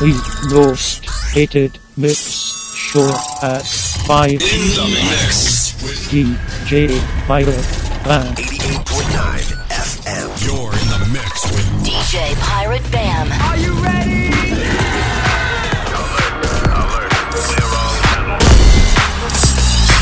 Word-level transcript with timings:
The 0.00 0.16
most 0.54 1.04
hated 1.34 1.78
mix 1.94 2.74
show 2.74 3.10
at 3.42 3.66
5 4.06 4.30
In 4.30 4.38
the 4.38 4.96
mix. 4.96 5.74
DJ 6.08 6.88
Pirate 7.26 7.66
Bam. 8.04 8.34
88.9 8.34 9.68
FM. 9.68 10.28
You're 10.46 10.72
in 10.72 10.88
the 10.88 11.04
mix 11.12 11.44
with 11.52 11.66
DJ 11.84 12.34
Pirate 12.40 12.90
Bam. 12.90 13.30
Are 13.42 13.58
you 13.58 13.74
ready? 13.84 14.30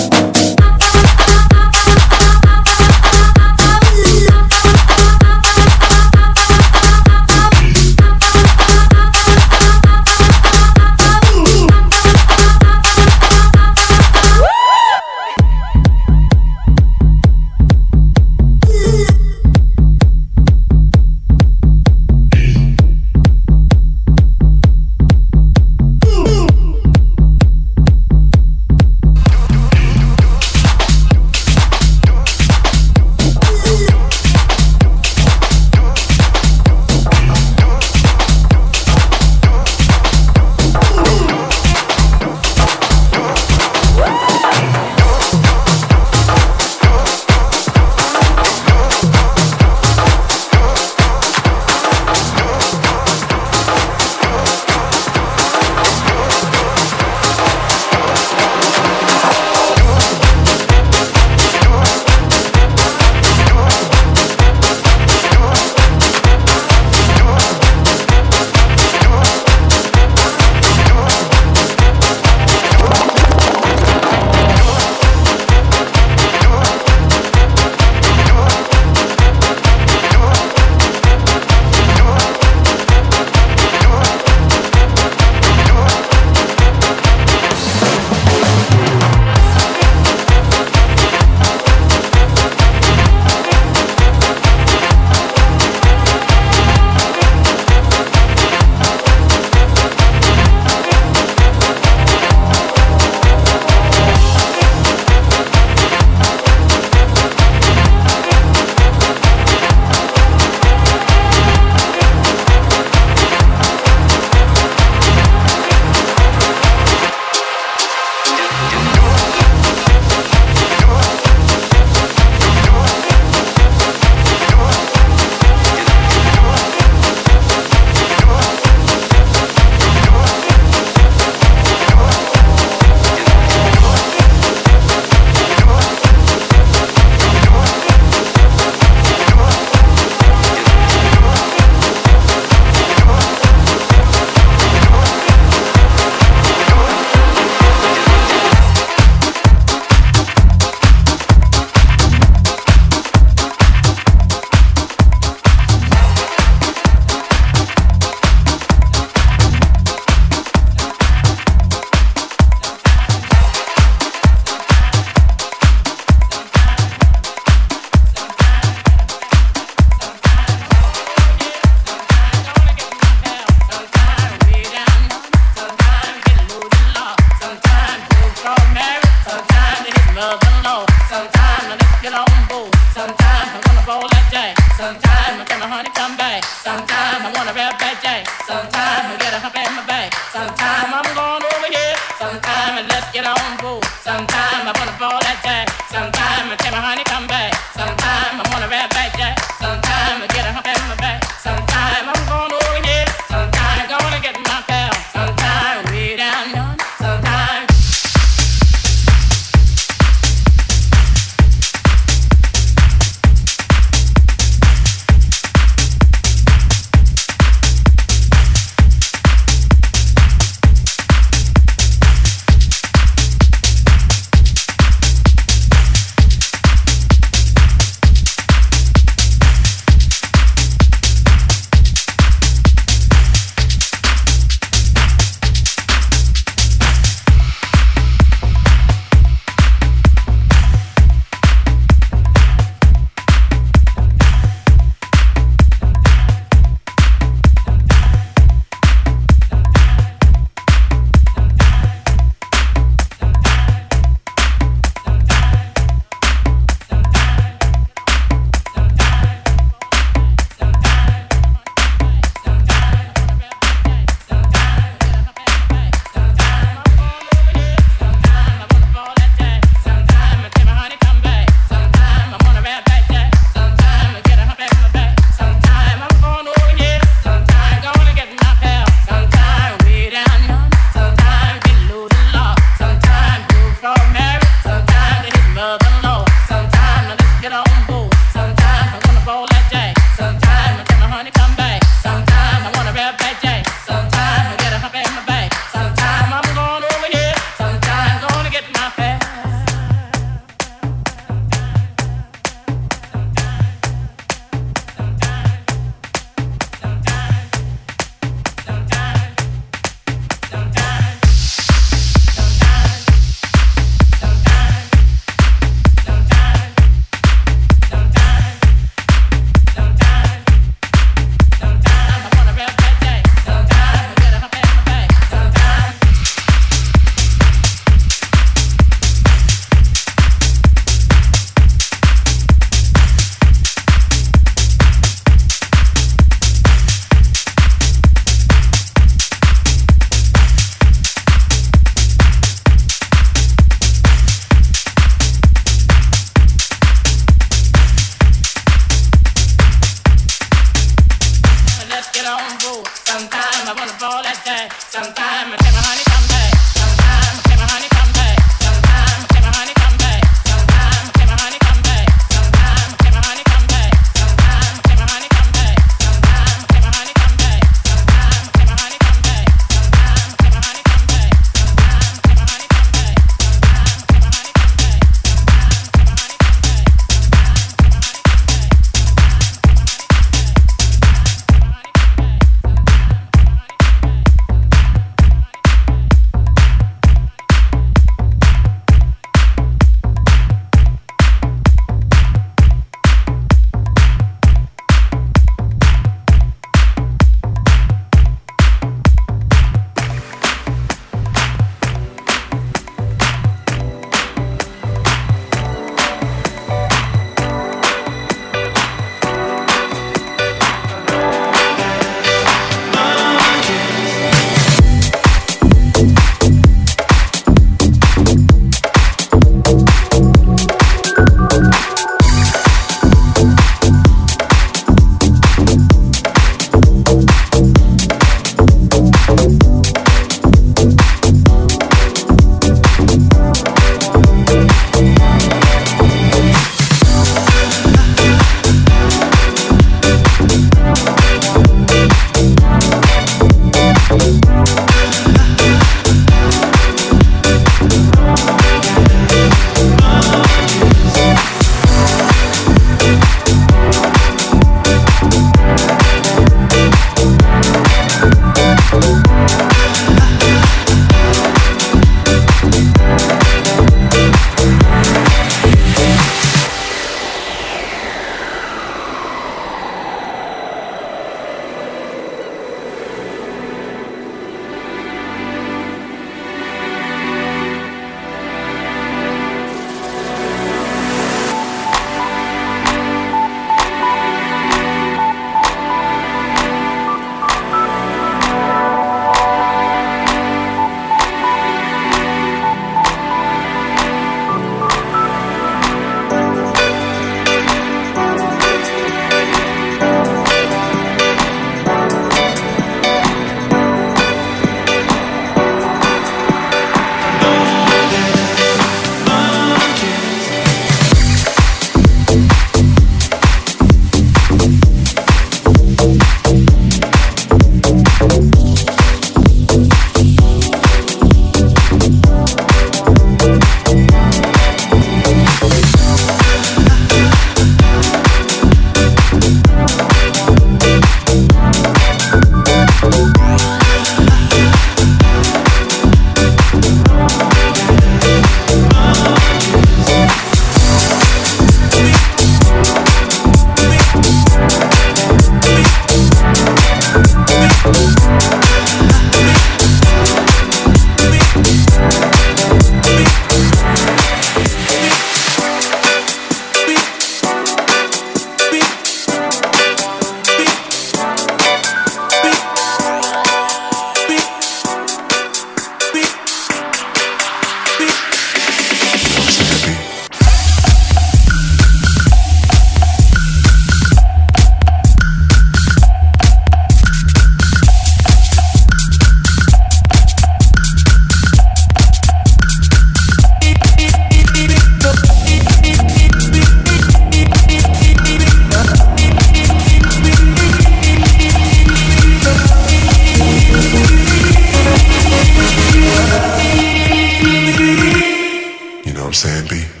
I'm 599.31 599.35
saying, 599.35 599.67
B? 599.69 600.00